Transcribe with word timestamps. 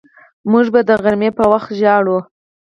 موږ 0.51 0.65
به 0.73 0.81
د 0.89 0.91
غرمې 1.03 1.29
په 1.37 1.43
وخت 1.51 1.69
ژاړو 1.79 2.17